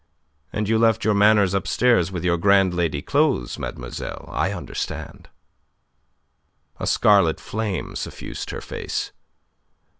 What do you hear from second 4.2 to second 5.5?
I understand."